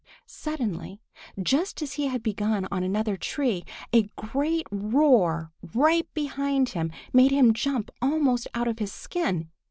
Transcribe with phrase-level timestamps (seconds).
[0.25, 0.99] Suddenly,
[1.39, 3.63] just as he had begun on another tree,
[3.93, 9.51] a great roar right behind him made him jump almost out of his skin.